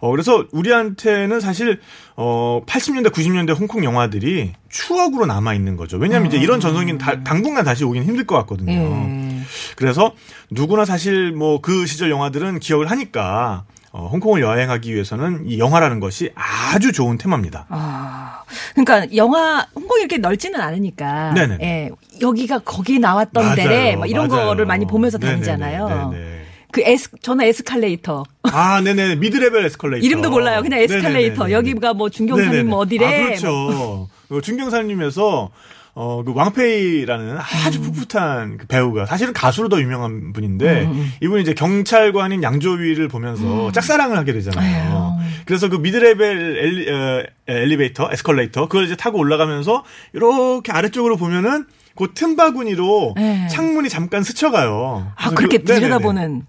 [0.00, 1.80] 어, 그래서 우리한테는 사실,
[2.16, 5.98] 어, 80년대, 90년대 홍콩 영화들이 추억으로 남아 있는 거죠.
[5.98, 8.72] 왜냐하면 이제 이런 전성기는 다- 당분간 다시 오긴 힘들 것 같거든요.
[8.72, 9.40] 예.
[9.76, 10.12] 그래서
[10.50, 16.30] 누구나 사실 뭐 그 시절 영화들은 기억을 하니까, 어, 홍콩을 여행하기 위해서는 이 영화라는 것이
[16.34, 17.66] 아주 좋은 테마입니다.
[17.68, 18.42] 아,
[18.74, 21.58] 그러니까 영화 홍콩이 이렇게 넓지는 않으니까, 네네.
[21.60, 21.90] 예,
[22.22, 23.54] 여기가 거기 나왔던.
[23.56, 24.46] 데래, 뭐 이런 맞아요.
[24.46, 26.10] 거를 많이 보면서 네네네, 다니잖아요.
[26.10, 26.39] 네네.
[26.72, 28.24] 그 에스, 저는 에스컬레이터.
[28.44, 29.16] 아, 네네.
[29.16, 30.06] 미드레벨 에스컬레이터.
[30.06, 30.62] 이름도 몰라요.
[30.62, 31.44] 그냥 에스컬레이터.
[31.46, 31.52] 네네네네.
[31.52, 32.68] 여기가 뭐 중경삼림 네네네.
[32.70, 33.06] 뭐 어디래.
[33.06, 34.08] 아, 그렇죠.
[34.30, 35.50] 어, 중경삼림에서
[35.94, 37.92] 어, 그 왕페이라는 아주 음.
[37.92, 44.16] 풋풋한 그 배우가 사실은 가수로 더 유명한 분인데 음, 이분이 이제 경찰관인 양조위를 보면서 짝사랑을
[44.16, 45.18] 하게 되잖아요.
[45.20, 45.30] 아유.
[45.46, 52.12] 그래서 그 미드레벨 엘리, 어, 엘리베이터, 에스컬레이터 그걸 이제 타고 올라가면서 이렇게 아래쪽으로 보면은 그
[52.14, 53.48] 틈바구니로 네.
[53.50, 55.12] 창문이 잠깐 스쳐가요.
[55.16, 55.86] 아, 그렇게 그- 네네네.
[55.88, 56.46] 들여다보는.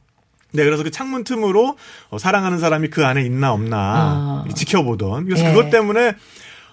[0.53, 1.77] 네, 그래서 그 창문 틈으로
[2.09, 4.43] 어, 사랑하는 사람이 그 안에 있나 없나 아.
[4.45, 5.25] 이렇게 지켜보던.
[5.25, 5.49] 그래서 예.
[5.53, 6.15] 그것 때문에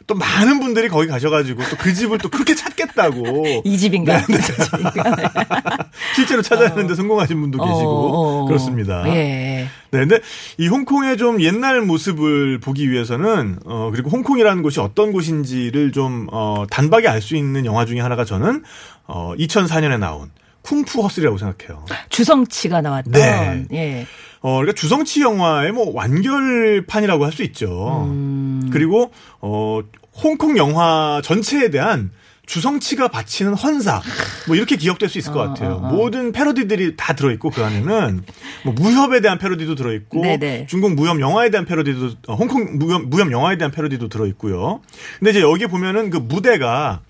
[0.06, 3.44] 또 많은 분들이 거기 가셔가지고 또 그 집을 또 그렇게 찾겠다고.
[3.64, 4.24] 이 집인가?
[4.26, 4.38] 네,
[6.16, 8.46] 실제로 찾아내는데 성공하신 분도 계시고 어, 어, 어.
[8.46, 9.04] 그렇습니다.
[9.14, 9.68] 예.
[9.90, 10.20] 네, 근데
[10.56, 17.06] 이 홍콩의 좀 옛날 모습을 보기 위해서는 어 그리고 홍콩이라는 곳이 어떤 곳인지를 좀어 단박에
[17.06, 18.62] 알 수 있는 영화 중에 하나가 저는
[19.06, 20.30] 어 2004년에 나온
[20.68, 21.84] 쿵푸 허슬이라고 생각해요.
[22.10, 23.12] 주성치가 나왔던.
[23.12, 23.66] 네.
[23.72, 24.06] 예.
[24.40, 28.04] 어, 그러니까 주성치 영화의 뭐 완결판이라고 할 수 있죠.
[28.10, 28.68] 음.
[28.72, 29.80] 그리고 어,
[30.22, 32.10] 홍콩 영화 전체에 대한
[32.46, 34.00] 주성치가 바치는 헌사
[34.46, 35.72] 뭐 이렇게 기억될 수 있을 것 어, 같아요.
[35.74, 35.92] 어, 어.
[35.92, 38.22] 모든 패러디들이 다 들어있고 그 안에는
[38.64, 40.66] 뭐 무협에 대한 패러디도 들어있고 네네.
[40.68, 44.80] 중국 무협 영화에 대한 패러디도 어, 홍콩 무협, 무협 영화에 대한 패러디도 들어있고요.
[45.18, 47.00] 근데 이제 여기 보면은 그 무대가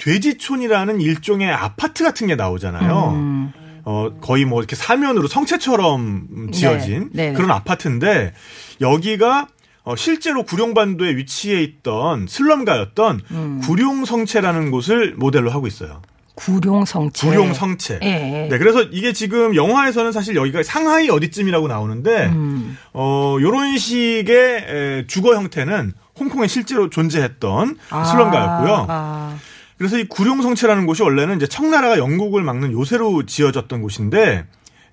[0.00, 3.10] 돼지촌이라는 일종의 아파트 같은 게 나오잖아요.
[3.14, 3.52] 음.
[3.84, 7.32] 어, 거의 뭐 이렇게 사면으로 성체처럼 지어진 네, 네.
[7.32, 8.32] 그런 아파트인데
[8.80, 9.48] 여기가
[9.82, 13.60] 어, 실제로 구룡반도에 위치해 있던 슬럼가였던 음.
[13.62, 16.02] 구룡성체라는 곳을 모델로 하고 있어요.
[16.34, 17.28] 구룡성체.
[17.28, 18.00] 구룡성체.
[18.02, 18.06] 예.
[18.06, 18.48] 예.
[18.48, 22.78] 네, 그래서 이게 지금 영화에서는 사실 여기가 상하이 어디쯤이라고 나오는데, 음.
[22.94, 28.86] 어, 요런 식의 에, 주거 형태는 홍콩에 실제로 존재했던 아, 슬럼가였고요.
[28.88, 29.36] 아.
[29.80, 34.44] 그래서 이 구룡성체라는 곳이 원래는 이제 청나라가 영국을 막는 요새로 지어졌던 곳인데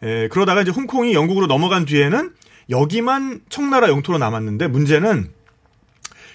[0.02, 2.32] 에, 그러다가 이제 홍콩이 영국으로 넘어간 뒤에는
[2.70, 5.30] 여기만 청나라 영토로 남았는데 문제는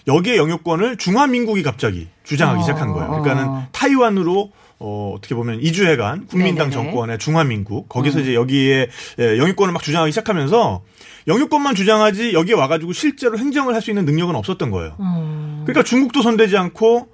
[0.06, 3.08] 여기의 영유권을 중화민국이 갑자기 주장하기 어, 시작한 거예요.
[3.10, 3.22] 어.
[3.22, 6.82] 그러니까는 타이완으로 어, 어떻게 보면 이주해간 국민당 네네네.
[6.82, 6.92] 음.
[6.92, 8.88] 정권의 중화민국 거기서 이제 여기에
[9.18, 10.82] 예, 영유권을 막 주장하기 시작하면서
[11.26, 14.96] 영유권만 주장하지 여기에 와가지고 실제로 행정을 할 수 있는 능력은 없었던 거예요.
[15.00, 15.62] 음.
[15.64, 17.08] 그러니까 중국도 손대지 않고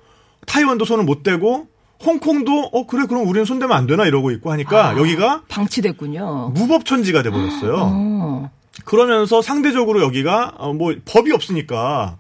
[0.47, 1.69] 타이완도 손을 못 대고
[2.05, 4.97] 홍콩도 어 그래 그럼 우리는 손대면 안 되나 이러고 있고 하니까 아.
[4.99, 6.53] 여기가 방치됐군요.
[6.55, 7.77] 무법천지가 돼 버렸어요.
[7.77, 8.51] 어.
[8.85, 12.17] 그러면서 상대적으로 여기가 어, 뭐 법이 없으니까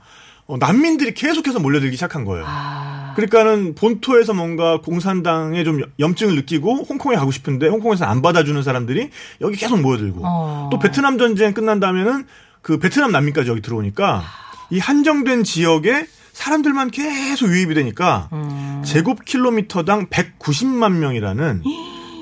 [0.46, 2.44] 어, 난민들이 계속해서 몰려들기 시작한 거예요.
[2.46, 3.12] 아.
[3.14, 9.56] 그러니까는 본토에서 뭔가 공산당에 좀 염증을 느끼고 홍콩에 가고 싶은데 홍콩에서 안 받아주는 사람들이 여기
[9.56, 10.68] 계속 모여들고 어.
[10.70, 12.26] 또 베트남 전쟁 끝난 다음에는
[12.62, 14.22] 그 베트남 난민까지 여기 들어오니까
[14.70, 16.06] 이 한정된 지역에
[16.38, 18.80] 사람들만 계속 유입이 되니까 음.
[18.84, 21.64] 제곱 킬로미터당 190만 명이라는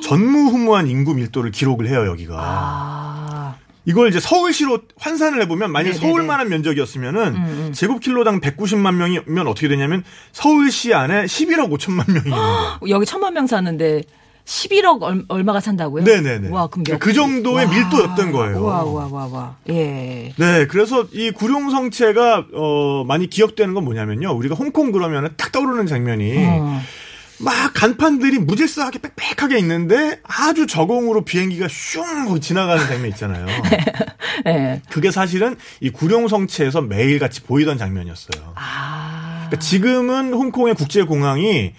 [0.02, 2.35] 전무후무한 인구 밀도를 기록을 해요 여기가.
[2.38, 3.57] 아.
[3.85, 5.92] 이걸 이제 서울시로 환산을 해보면 만약.
[5.92, 7.72] 서울만한 면적이었으면은 음, 음.
[7.74, 10.02] 제곱킬로당 190만 명이면 어떻게 되냐면
[10.33, 12.79] 서울시 안에 11억 5천만 명이 있는 거예요.
[12.88, 14.00] 여기 천만 명 사는데
[14.46, 16.04] 11억 얼, 얼마가 산다고요?
[16.04, 16.48] 네네네.
[16.50, 17.70] 와, 그럼 몇- 그 정도의 와.
[17.72, 18.62] 밀도였던 거예요.
[18.64, 19.56] 와, 와, 와, 와.
[19.68, 20.32] 예.
[20.37, 24.30] 네, 그래서 이 구룡 성체가 어 많이 기억되는 건 뭐냐면요.
[24.37, 26.80] 우리가 홍콩 그러면은 딱 떠오르는 장면이 어.
[27.38, 33.46] 막 간판들이 무질서하게 빽빽하게 있는데 아주 저공으로 비행기가 슝 지나가는 장면 있잖아요.
[34.46, 34.80] 예.
[34.90, 38.52] 그게 사실은 이 구룡 성체에서 매일같이 보이던 장면이었어요.
[38.54, 39.46] 아.
[39.48, 41.72] 그러니까 지금은 홍콩의 국제공항이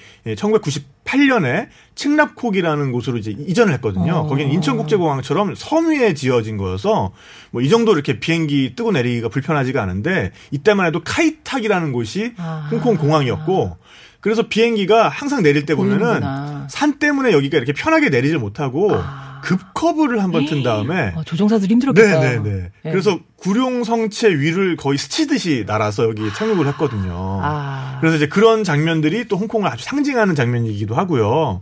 [1.07, 4.13] 1998년에 칭납콕이라는 곳으로 이제 이전을 했거든요.
[4.17, 4.27] 어.
[4.27, 7.11] 거기는 인천국제공항처럼 섬 위에 지어진 거여서
[7.51, 12.67] 뭐 이 정도 이렇게 비행기 뜨고 내리기가 불편하지가 않은데 이때만 해도 카이탁이라는 곳이 아.
[12.71, 13.77] 홍콩 공항이었고
[14.21, 16.67] 그래서 비행기가 항상 내릴 때 보면은 보이는구나.
[16.69, 19.41] 산 때문에 여기가 이렇게 편하게 내리질 못하고 아.
[19.43, 22.19] 급커브를 한번 튼 다음에 어, 조종사들 힘들었겠다.
[22.19, 22.69] 네네네.
[22.85, 22.89] 예.
[22.91, 27.39] 그래서 구룡 성체 위를 거의 스치듯이 날아서 여기 착륙을 했거든요.
[27.41, 27.97] 아.
[28.01, 31.61] 그래서 이제 그런 장면들이 또 홍콩을 아주 상징하는 장면이기도 하고요.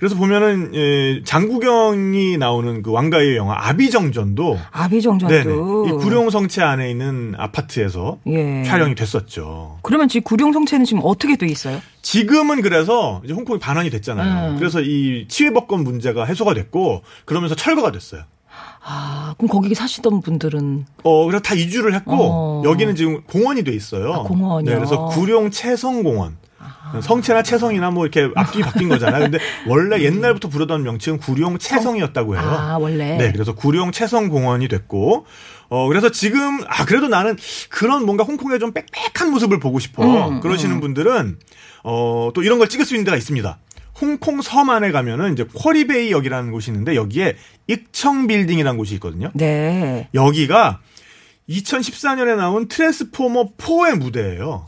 [0.00, 5.32] 그래서 보면은 예, 장국영이 나오는 그 왕가의 영화 아비정전도 아비정전도.
[5.32, 5.52] 네네.
[5.52, 8.64] 이 구룡 성체 안에 있는 아파트에서 예.
[8.64, 9.78] 촬영이 됐었죠.
[9.82, 11.80] 그러면 지금 구룡 성체는 지금 어떻게 돼 있어요?
[12.02, 14.54] 지금은 그래서 이제 홍콩이 반환이 됐잖아요.
[14.54, 14.58] 음.
[14.58, 18.24] 그래서 이 치외 법권 문제가 해소가 됐고 그러면서 철거가 됐어요.
[18.82, 22.62] 아, 그럼 거기 사시던 분들은 어, 그래서 다 이주를 했고, 어.
[22.64, 24.12] 여기는 지금 공원이 돼 있어요.
[24.12, 24.70] 아, 공원이요?
[24.70, 26.38] 네, 그래서 구룡 채성공원.
[27.02, 29.22] 성체나 채성이나 뭐 이렇게 앞뒤 바뀐 거잖아요.
[29.22, 29.38] 근데
[29.68, 32.42] 원래 옛날부터 부르던 명칭은 구룡 채성이었다고 해요.
[32.44, 33.16] 아, 원래.
[33.16, 35.24] 네, 그래서 구룡 채성공원이 됐고,
[35.68, 37.36] 어, 그래서 지금, 아, 그래도 나는
[37.68, 40.28] 그런 뭔가 홍콩의 좀 빽빽한 모습을 보고 싶어.
[40.28, 41.38] 음, 그러시는 분들은,
[41.84, 43.58] 어, 또 이런 걸 찍을 수 있는 데가 있습니다.
[44.00, 47.36] 홍콩 섬 안에 가면은 이제 쿼리베이 역이라는 곳이 있는데 여기에
[47.66, 49.30] 익청 빌딩이라는 곳이 있거든요.
[49.34, 50.08] 네.
[50.14, 50.80] 여기가
[51.48, 54.64] 2014년에 나온 트랜스포머 4의 무대예요.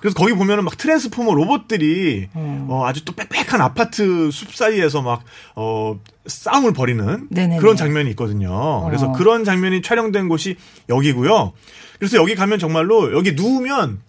[0.00, 2.66] 그래서 거기 보면은 막 트랜스포머 로봇들이 음.
[2.68, 5.24] 어, 아주 또 빽빽한 아파트 숲 사이에서 막
[5.56, 7.58] 어, 싸움을 벌이는 네네네.
[7.58, 8.84] 그런 장면이 있거든요.
[8.84, 9.12] 그래서 어.
[9.12, 10.56] 그런 장면이 촬영된 곳이
[10.88, 11.52] 여기고요.
[11.98, 14.00] 그래서 여기 가면 정말로 여기 누우면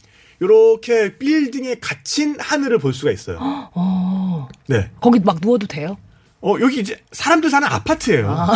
[0.41, 3.38] 이렇게 빌딩에 갇힌 하늘을 볼 수가 있어요.
[3.41, 3.99] 어.
[4.69, 4.88] 네.
[5.01, 5.97] 거기 막 누워도 돼요?
[6.41, 8.47] 어, 여기 이제 사람들 사는 아파트예요.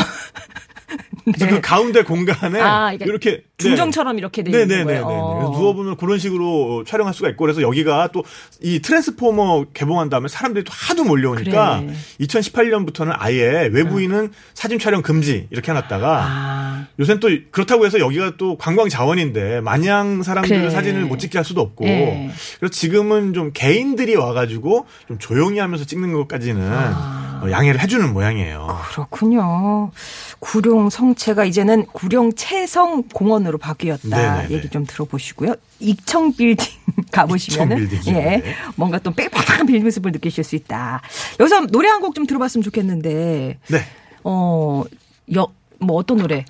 [1.25, 1.51] 그래서 네.
[1.51, 3.43] 그 가운데 공간에 아, 이게 이렇게 네.
[3.69, 4.83] 중정처럼 이렇게 돼 있는 네네네.
[4.85, 5.03] 거예요.
[5.05, 5.35] 어.
[5.39, 8.23] 그래서 누워보면 그런 식으로 촬영할 수가 있고 그래서 여기가 또
[8.61, 11.93] 이 트랜스포머 개봉한 다음에 사람들이 또 하도 몰려오니까 그래.
[12.21, 16.87] 2018년부터는 아예 외부인은 사진 촬영 금지 이렇게 해놨다가 아.
[16.99, 20.69] 요새는 또 그렇다고 해서 여기가 또 관광 자원인데 마냥 사람들을 그래.
[20.69, 22.31] 사진을 못 찍게 할 수도 없고 네.
[22.59, 27.41] 그래서 지금은 좀 개인들이 와가지고 좀 조용히 하면서 찍는 것까지는 아.
[27.43, 28.79] 어, 양해를 해주는 모양이에요.
[28.91, 29.91] 그렇군요.
[30.39, 34.07] 구룡 성체가 이제는 구룡 채성 공원으로 바뀌었다.
[34.09, 34.55] 네네네.
[34.55, 35.55] 얘기 좀 들어보시고요.
[35.79, 36.65] 익청 빌딩
[37.11, 38.17] 가보시면은 익청 빌딩이요.
[38.19, 38.55] 예 네.
[38.75, 41.01] 뭔가 또 빽빽한 빌딩 모습을 느끼실 수 있다.
[41.39, 43.79] 여기서 노래 한 곡 좀 들어봤으면 좋겠는데 네.
[44.23, 45.47] 어여
[45.79, 46.45] 뭐 어떤 노래?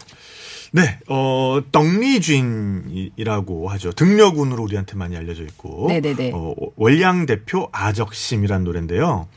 [0.75, 3.91] 네, 어, 덩리쥔이라고 하죠.
[3.91, 5.85] 등려군으로 우리한테 많이 알려져 있고.
[5.87, 6.31] 네네네.
[6.33, 9.27] 어, 월량 대표 아적심이란 노래인데요.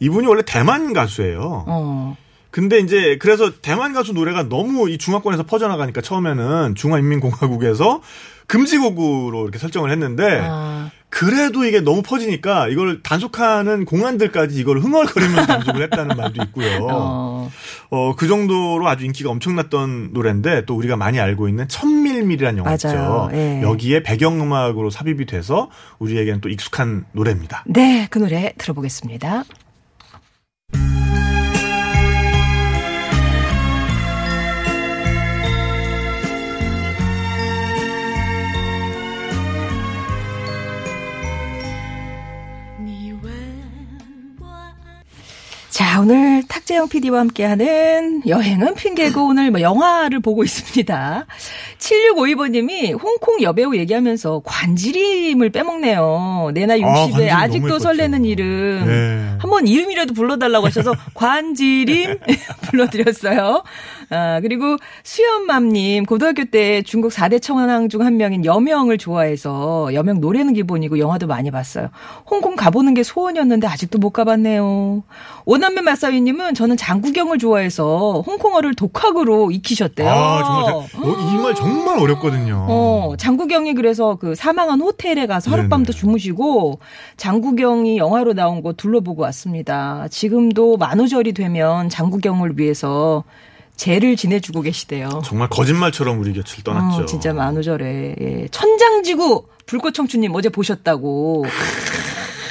[0.00, 1.64] 이분이 원래 대만 가수예요.
[1.66, 2.16] 어
[2.54, 8.00] 근데 이제 그래서 대만 가수 노래가 너무 이 중화권에서 퍼져나가니까 처음에는 중화인민공화국에서
[8.46, 10.88] 금지곡으로 이렇게 설정을 했는데 아.
[11.08, 16.86] 그래도 이게 너무 퍼지니까 이걸 단속하는 공안들까지 이걸 흥얼거리면서 단속을 했다는 말도 있고요.
[16.88, 17.50] 어.
[17.90, 23.30] 어, 그 정도로 아주 인기가 엄청났던 노래인데 또 우리가 많이 알고 있는 천밀밀이라는 영화 맞아요.
[23.30, 23.30] 있죠.
[23.32, 23.62] 예.
[23.62, 27.64] 여기에 배경음악으로 삽입이 돼서 우리에게는 또 익숙한 노래입니다.
[27.66, 29.42] 네, 그 노래 들어보겠습니다.
[45.74, 51.26] 자, 오늘 탁재영 PD와 함께하는 여행은 핑계고 오늘 뭐 영화를 보고 있습니다.
[51.78, 56.52] 7652번님이 홍콩 여배우 얘기하면서 관지림을 빼먹네요.
[56.54, 58.24] 내 나이 아, 60에 관지림 아, 직도 설레는.
[58.24, 58.84] 이름.
[58.86, 59.36] 네.
[59.40, 62.18] 한번 이름이라도 불러달라고 하셔서 관지림
[62.70, 63.64] 불러드렸어요.
[64.14, 70.52] 아, 그리고 수연맘님, 고등학교 때 중국 4대 청왕 중 한 명인 여명을 좋아해서 여명 노래는
[70.52, 71.88] 기본이고 영화도 많이 봤어요.
[72.30, 75.02] 홍콩 가보는 게 소원이었는데 아직도 못 가봤네요.
[75.46, 80.08] 오남매 마사위님은 저는 장구경을 좋아해서 홍콩어를 독학으로 익히셨대요.
[80.08, 82.66] 아, 정말 이말 정말 어렵거든요.
[82.68, 85.98] 어, 장구경이 그래서 그 사망한 호텔에 가서 하룻밤도 네네.
[85.98, 86.78] 주무시고
[87.16, 90.06] 장구경이 영화로 나온 거 둘러보고 왔습니다.
[90.10, 93.24] 지금도 만우절이 되면 장구경을 위해서
[93.76, 95.22] 제를 지내주고 계시대요.
[95.24, 97.02] 정말 거짓말처럼 우리 곁을 떠났죠.
[97.02, 98.48] 어, 진짜 만우절에 예.
[98.50, 101.44] 천장지구 불꽃 청춘님 어제 보셨다고.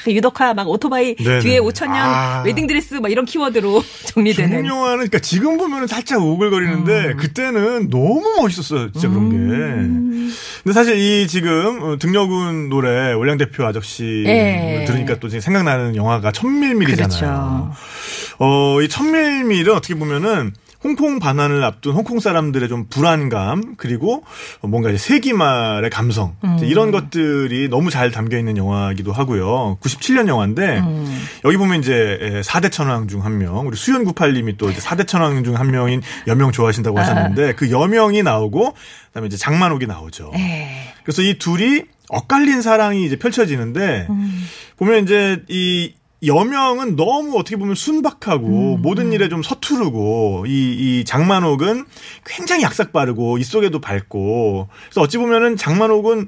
[0.03, 1.39] 그 유덕화 막 오토바이 네네.
[1.39, 2.43] 뒤에 5천년 아.
[2.45, 4.51] 웨딩드레스 막 이런 키워드로 정리되는.
[4.51, 7.17] 중국 영화는 그러니까 지금 보면은 살짝 오글거리는데 음.
[7.17, 8.91] 그때는 너무 멋있었어요.
[8.91, 10.33] 진짜 그런 게.
[10.63, 14.83] 근데 사실 이 지금 어, 등려군 노래 월량 대표 아저씨 예.
[14.85, 17.07] 들으니까 또 지금 생각나는 영화가 천밀밀이잖아요.
[17.07, 17.71] 그렇죠.
[18.39, 20.51] 어, 이 천밀밀은 어떻게 보면은
[20.83, 24.23] 홍콩 반환을 앞둔 홍콩 사람들의 좀 불안감 그리고
[24.61, 26.57] 뭔가 이제 세기말의 감성 음.
[26.61, 29.77] 이런 것들이 너무 잘 담겨 있는 영화이기도 하고요.
[29.81, 31.23] 97년 영화인데 음.
[31.45, 35.43] 여기 보면 이제 4대 천왕 중 한 명, 우리 수연 98님이 또 이제 4대 천왕
[35.43, 38.73] 중 한 명인 여명 좋아하신다고 하셨는데 그 여명이 나오고
[39.07, 40.31] 그다음에 이제 장만옥이 나오죠.
[40.35, 40.93] 에.
[41.03, 44.07] 그래서 이 둘이 엇갈린 사랑이 이제 펼쳐지는데
[44.77, 45.93] 보면 이제 이
[46.25, 50.51] 여명은 너무 어떻게 보면 순박하고 모든 일에 좀 서투르고 이,
[50.99, 51.85] 이 장만옥은
[52.25, 54.69] 굉장히 약삭 빠르고 입 속에도 밝고.
[54.85, 56.27] 그래서 어찌 보면은 장만옥은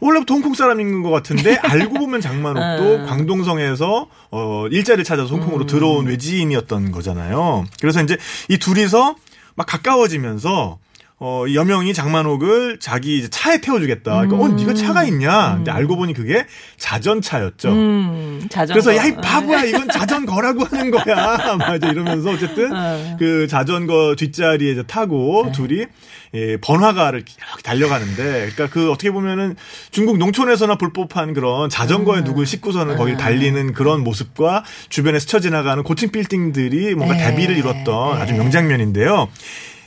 [0.00, 6.90] 원래부터 홍콩 사람인 것 같은데 알고 보면 장만옥도 광동성에서 어 일자리를 찾아서 홍콩으로 들어온 외지인이었던
[6.90, 7.66] 거잖아요.
[7.80, 8.16] 그래서 이제
[8.48, 9.16] 이 둘이서
[9.54, 10.78] 막 가까워지면서
[11.18, 14.26] 어, 이 여명이 장만옥을 자기 이제 차에 태워주겠다.
[14.26, 15.54] 그러니까, 어, 네가 차가 있냐?
[15.56, 16.44] 근데 알고 보니 그게
[16.76, 17.70] 자전차였죠.
[17.72, 18.80] 음, 자전거.
[18.82, 23.16] 그래서 야 이 바보야 이건 자전거라고 하는 거야 맞아 이러면서 어쨌든 어.
[23.18, 25.86] 그 자전거 뒷자리에 이제 타고 둘이
[26.34, 29.56] 예, 번화가를 이렇게 달려가는데 그러니까 그 어떻게 보면은
[29.92, 35.82] 중국 농촌에서나 볼 법한 그런 자전거에 누굴 싣고서는 거길 달리는 그런 모습과 주변에 스쳐 지나가는
[35.82, 37.24] 고층 빌딩들이 뭔가 네.
[37.30, 39.28] 대비를 이뤘던 아주 명장면인데요.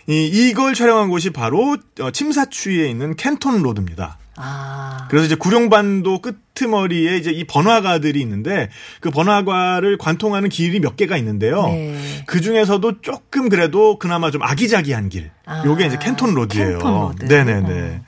[0.09, 4.17] 이, 이걸 촬영한 곳이 바로 어, 침사추이에 있는 캔톤 로드입니다.
[4.37, 5.07] 아.
[5.09, 8.69] 그래서 이제 구룡반도 끄트머리에 이제 이 번화가들이 있는데
[9.01, 11.63] 그 번화가를 관통하는 길이 몇 개가 있는데요.
[11.67, 12.23] 네.
[12.25, 15.29] 그 중에서도 조금 그래도 그나마 좀 아기자기한 길.
[15.45, 16.79] 아, 요게 이제 캔톤 로드예요.
[16.79, 17.25] 캔톤 로드.
[17.25, 17.95] 네네네.
[17.97, 18.01] 어.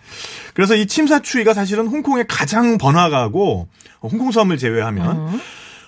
[0.54, 3.68] 그래서 이 침사추이가 사실은 홍콩의 가장 번화가고
[4.00, 5.42] 어, 홍콩 섬을 제외하면 음.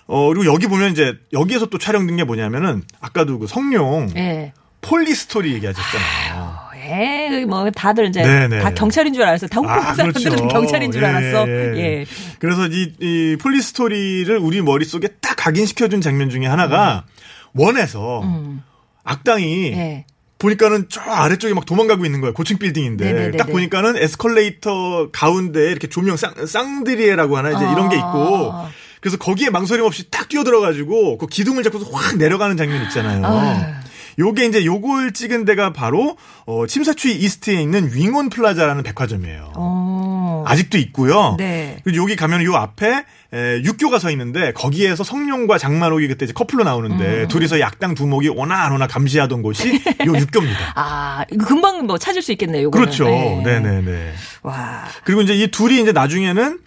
[0.06, 4.52] 어 그리고 여기 보면 이제 여기에서 또 촬영된 게 뭐냐면은 아까도 그 성룡 예.
[4.84, 6.63] Police Story 얘기하셨잖아요.
[6.86, 8.60] 예, 뭐 다들 이제 네네.
[8.60, 9.48] 다 경찰인 줄 알았어.
[9.48, 10.48] 다 홍콩 아, 사람들은 그렇죠.
[10.50, 11.48] 경찰인 줄 예, 알았어.
[11.48, 11.80] 예, 예.
[11.80, 12.06] 예.
[12.39, 17.06] 그래서 이, 이 Police Story를 우리 머릿속에 딱 각인시켜준 장면 중에 하나가
[17.54, 18.63] one에서 음.
[19.04, 20.06] 악당이 예.
[20.39, 22.34] 보니까는 저 아래쪽에 막 도망가고 있는 거예요.
[22.34, 23.06] 고층 빌딩인데.
[23.06, 23.38] 네네네네.
[23.38, 28.52] 딱 보니까는 에스컬레이터 가운데 이렇게 조명 쌍, 샹들리에라고 하나 이제 이런 게 있고.
[28.52, 28.69] 아.
[29.00, 33.22] 그래서 거기에 망설임 없이 딱 뛰어들어가지고 그 기둥을 잡고서 확 내려가는 장면 있잖아요.
[33.26, 33.80] 아.
[34.19, 39.54] 요게 이제 요걸 찍은 데가 바로 어, 침사추이 이스트에 있는 윙온 플라자라는 백화점이에요.
[39.56, 40.43] 어.
[40.45, 41.36] 아직도 있고요.
[41.38, 41.78] 네.
[41.84, 46.63] 그리고 여기 가면 요 앞에 에, 육교가 서 있는데 거기에서 성룡과 장만옥이 그때 이제 커플로
[46.63, 47.28] 나오는데 음.
[47.28, 49.73] 둘이서 악당 두목이 오나 안 오나 감시하던 곳이
[50.06, 50.73] 요 육교입니다.
[50.76, 52.63] 아, 금방 뭐 찾을 수 있겠네요.
[52.63, 52.86] 요거는.
[52.86, 53.06] 그렇죠.
[53.06, 54.13] 네, 네, 네.
[54.43, 54.84] 와.
[55.04, 56.60] 그리고 이제 이 둘이 이제 나중에는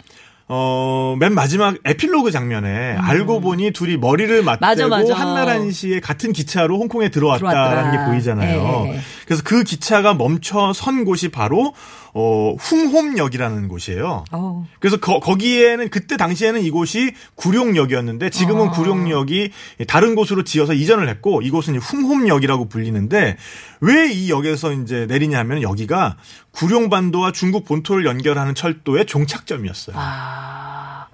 [0.48, 4.88] 어, 맨 마지막 에필로그 장면에 알고 보니 둘이 머리를 맞대고 음.
[4.88, 5.14] 맞아, 맞아.
[5.14, 8.04] 한나란 씨의 같은 기차로 홍콩에 들어왔다라는 들어왔더라.
[8.04, 8.84] 게 보이잖아요.
[8.86, 9.00] 예, 예.
[9.26, 11.74] 그래서 그 기차가 멈춰 선 곳이 바로
[12.14, 14.24] 어, 훔홈역이라는 곳이에요.
[14.32, 14.66] 어.
[14.80, 18.70] 그래서 거, 거기에는 그때 당시에는 이곳이 구룡역이었는데 지금은 아.
[18.70, 19.50] 구룡역이
[19.86, 23.36] 다른 곳으로 지어서 이전을 했고 이곳은 훔홈역이라고 불리는데
[23.80, 26.16] 왜 이 역에서 이제 내리냐 하면 여기가
[26.52, 29.96] 구룡반도와 중국 본토를 연결하는 철도의 종착점이었어요.
[29.98, 31.05] 아.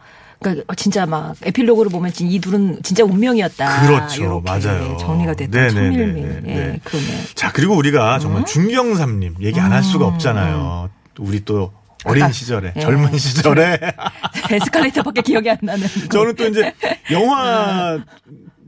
[0.42, 3.86] 그러니까 진짜 막 에필로그를 보면 진- 이 둘은 진짜 운명이었다.
[3.86, 4.42] 그렇죠.
[4.44, 4.96] 맞아요.
[5.00, 5.72] 정리가 됐던 네네네.
[5.72, 6.42] 천밀밀.
[6.42, 6.52] 네.
[6.74, 7.06] 예, 그러네.
[7.34, 10.90] 자 그리고 우리가 정말 중경삼님 얘기 안 할 수가 없잖아요.
[11.18, 11.72] 우리 또
[12.04, 12.24] 어린 음.
[12.26, 12.80] 아까- 시절에 예.
[12.80, 13.78] 젊은 시절에
[14.50, 15.86] 에스컬레이터밖에 기억이 안 나는.
[15.86, 16.08] 거.
[16.18, 16.72] 저는 또 이제
[17.10, 17.98] 영화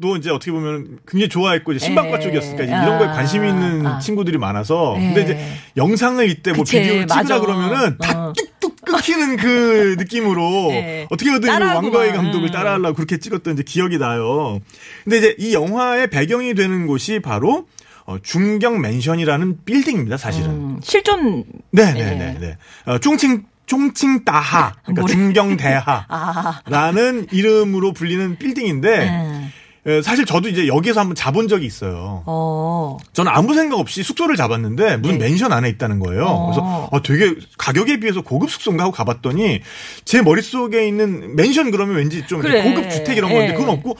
[0.05, 2.21] 도 이제 어떻게 보면 굉장히 좋아했고 이제 신박과 예.
[2.21, 3.99] 쪽이었으니까 이제 이런 거에 아, 관심이 있는 아.
[3.99, 5.01] 친구들이 많아서 예.
[5.01, 7.07] 근데 이제 영상을 이때 뭐 그치, 비디오를.
[7.07, 8.33] 찍으라 그러면은 다 어.
[8.35, 11.07] 뚝뚝 끊기는 그 느낌으로 예.
[11.11, 11.85] 어떻게든 이 따라하고만.
[11.85, 12.53] 왕가의 감독을 음.
[12.53, 14.61] 따라하려고 그렇게 찍었던 이제 기억이 나요.
[15.05, 17.67] 근데 이제 이 영화의 배경이 되는 곳이 바로
[18.07, 20.51] 어, 중경 맨션이라는 빌딩입니다, 사실은.
[20.51, 21.45] 음, 실존.
[21.71, 22.37] 네네네.
[22.39, 22.59] 네.
[22.85, 24.75] 어, 쫑칭, 쫑칭따하.
[24.83, 25.13] 그러니까 뭐래?
[25.15, 26.05] 중경대하.
[26.09, 26.61] 아.
[26.67, 29.53] 라는 이름으로 불리는 빌딩인데, 음.
[29.87, 32.23] 에, 사실 저도 이제 여기에서 한번 자본 적이 있어요.
[32.27, 32.97] 어.
[33.13, 35.29] 저는 아무 생각 없이 숙소를 잡았는데 무슨 네.
[35.29, 36.25] 맨션 안에 있다는 거예요.
[36.25, 36.47] 어.
[36.47, 39.61] 그래서 아, 되게 가격에 비해서 고급 숙소인가 하고 가봤더니
[40.05, 42.63] 제 머릿속에 있는 맨션 그러면 왠지 좀 그래.
[42.63, 43.53] 고급 주택 이런 건데 예.
[43.53, 43.97] 그건 없고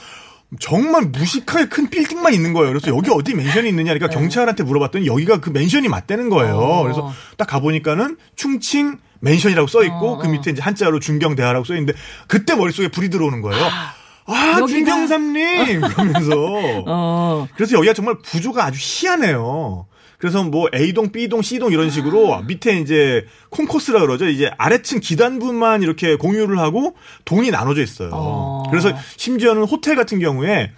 [0.59, 2.69] 정말 무식하게 큰 빌딩만 있는 거예요.
[2.69, 6.57] 그래서 여기 어디 맨션이 있느냐 그러니까 경찰한테 물어봤더니 여기가 그 맨션이 맞다는 거예요.
[6.59, 6.65] 네.
[6.65, 6.83] 어.
[6.83, 11.93] 그래서 딱 가보니까는 충칭 맨션이라고 써 있고 어, 그 밑에 이제 한자로 중경대하라고 써 있는데
[12.27, 13.63] 그때 머릿속에 불이 들어오는 거예요.
[13.65, 13.93] 아,
[14.27, 15.81] 여기가- 중경삼님!
[15.81, 16.31] 그러면서.
[16.87, 17.47] 어.
[17.55, 19.87] 그래서 여기가 정말 구조가 아주 희한해요.
[20.17, 24.27] 그래서 뭐 A동, B동, C동 이런 식으로 밑에 이제 콩코스라 그러죠.
[24.27, 28.09] 이제 아래층 기단부만 이렇게 공유를 하고 동이 나눠져 있어요.
[28.13, 28.63] 어.
[28.71, 30.71] 그래서 심지어는 호텔 같은 경우에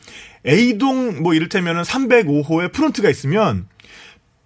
[0.46, 3.68] A동 뭐 이를테면은 305호에 프론트가 있으면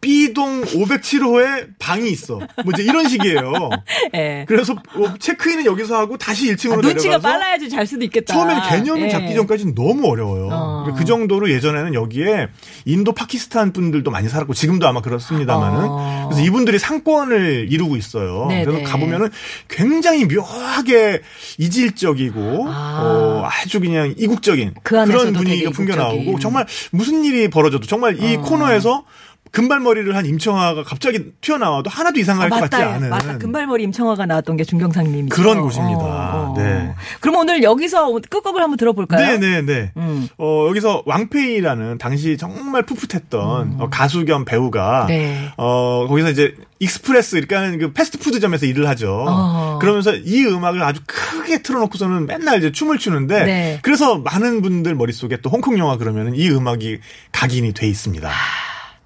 [0.01, 2.35] B동 507호에 방이 있어.
[2.37, 3.69] 뭐 이제 이런 식이에요.
[4.15, 4.45] 예.
[4.47, 8.33] 그래서 뭐 체크인은 여기서 하고 다시 1층으로 아, 눈치가 내려가서 빨라야지 잘 수도 있겠다.
[8.33, 9.09] 처음에는 개념을 예.
[9.09, 10.49] 잡기 전까지는 너무 어려워요.
[10.51, 10.93] 어.
[10.97, 12.47] 그 정도로 예전에는 여기에
[12.85, 16.27] 인도, 파키스탄 분들도 많이 살았고 지금도 아마 그렇습니다만은 어.
[16.29, 18.47] 그래서 이분들이 상권을 이루고 있어요.
[18.49, 18.65] 네네.
[18.65, 19.29] 그래서 가보면은
[19.67, 21.21] 굉장히 묘하게
[21.59, 23.01] 이질적이고 아.
[23.03, 26.39] 어, 아주 그냥 이국적인 그 그런 분위기가 풍겨 나오고 이국적인.
[26.39, 28.41] 정말 무슨 일이 벌어져도 정말 이 어.
[28.41, 29.03] 코너에서
[29.51, 32.81] 금발머리를 한 임청하가 갑자기 튀어나와도 하나도 이상할 아, 것 같지.
[32.81, 33.37] 않은 맞다.
[33.37, 35.35] 금발머리 임청하가 나왔던 게 중경삼림이죠.
[35.35, 36.53] 그런 곳입니다.
[36.55, 36.93] 네.
[37.19, 39.37] 그럼 오늘 여기서 끝곡을 한번 들어볼까요?
[39.37, 39.91] 네네네.
[39.97, 40.27] 음.
[40.37, 45.07] 어, 여기서 왕페이라는 당시 정말 풋풋했던 어, 가수 겸 배우가 음.
[45.07, 45.51] 네.
[45.57, 49.25] 어, 거기서 이제 Express 그러니까 그 패스트푸드점에서 일을 하죠.
[49.27, 49.79] 어.
[49.81, 53.79] 그러면서 이 음악을 아주 크게 틀어놓고서는 맨날 이제 춤을 추는데 네.
[53.81, 56.99] 그래서 많은 분들 머릿속에 또 홍콩 영화 그러면은 이 음악이
[57.33, 58.29] 각인이 돼 있습니다.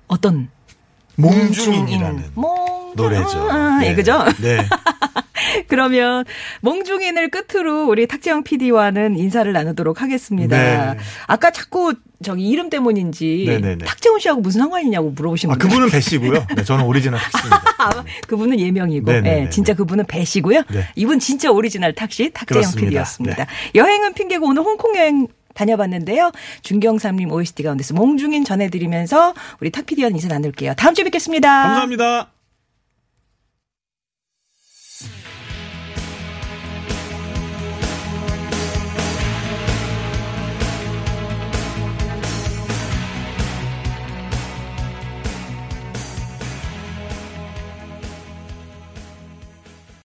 [0.07, 0.49] 어떤?
[1.17, 3.47] 몽중인이라는 몽 노래죠.
[3.49, 3.95] 아, 예, 네.
[3.95, 4.23] 그죠?
[4.41, 4.57] 네.
[5.67, 6.25] 그러면
[6.61, 10.57] 몽중인을 끝으로 우리 탁재영 PD와는 인사를 나누도록 하겠습니다.
[10.93, 10.99] 네.
[11.27, 13.85] 아까 자꾸 저기 이름 때문인지 네네네.
[13.85, 15.69] 탁재훈 씨하고 무슨 상관이냐고 물어보신 아, 분들.
[15.69, 16.47] 그분은 배 씨고요.
[16.55, 17.75] 네, 저는 오리지널 탁 씨입니다.
[17.77, 19.43] 아, 그분은 예명이고, 네네네.
[19.45, 20.63] 예, 진짜 그분은 배 씨고요.
[20.69, 20.87] 네.
[20.95, 22.89] 이분 진짜 오리지널 탁 씨 탁재영 그렇습니다.
[22.89, 23.45] PD였습니다.
[23.75, 26.31] 여행은 핑계고 오늘 홍콩 여행 다녀봤는데요.
[26.61, 30.75] 중경삼림 OST 가운데서 몽중인 전해드리면서 우리 탁 PD와 인사 나눌게요.
[30.75, 31.49] 다음 주에 뵙겠습니다.
[31.63, 32.34] 감사합니다.